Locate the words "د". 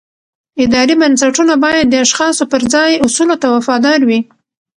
1.89-1.95